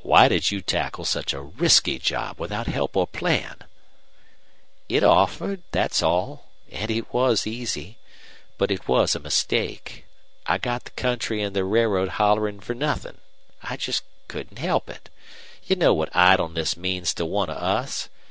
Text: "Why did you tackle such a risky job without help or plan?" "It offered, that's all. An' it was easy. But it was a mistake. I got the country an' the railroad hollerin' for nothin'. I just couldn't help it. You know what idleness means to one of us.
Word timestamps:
"Why 0.00 0.26
did 0.28 0.50
you 0.50 0.62
tackle 0.62 1.04
such 1.04 1.34
a 1.34 1.42
risky 1.42 1.98
job 1.98 2.40
without 2.40 2.66
help 2.66 2.96
or 2.96 3.06
plan?" 3.06 3.58
"It 4.88 5.04
offered, 5.04 5.64
that's 5.70 6.02
all. 6.02 6.46
An' 6.72 6.88
it 6.90 7.12
was 7.12 7.46
easy. 7.46 7.98
But 8.56 8.70
it 8.70 8.88
was 8.88 9.14
a 9.14 9.20
mistake. 9.20 10.06
I 10.46 10.56
got 10.56 10.84
the 10.84 10.92
country 10.92 11.42
an' 11.44 11.52
the 11.52 11.64
railroad 11.64 12.12
hollerin' 12.12 12.60
for 12.60 12.72
nothin'. 12.72 13.18
I 13.62 13.76
just 13.76 14.02
couldn't 14.28 14.60
help 14.60 14.88
it. 14.88 15.10
You 15.64 15.76
know 15.76 15.92
what 15.92 16.16
idleness 16.16 16.74
means 16.78 17.12
to 17.12 17.26
one 17.26 17.50
of 17.50 17.58
us. 17.58 18.08